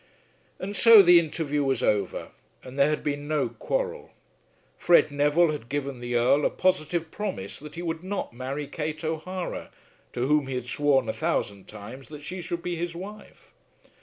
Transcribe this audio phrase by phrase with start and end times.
[0.57, 2.29] And so the interview was over,
[2.63, 4.09] and there had been no quarrel.
[4.75, 9.03] Fred Neville had given the Earl a positive promise that he would not marry Kate
[9.03, 9.69] O'Hara,
[10.13, 13.51] to whom he had sworn a thousand times that she should be his wife.